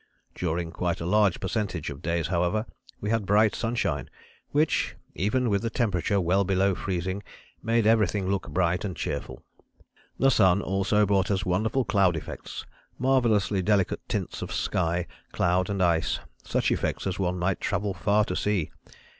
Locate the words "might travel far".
17.37-18.25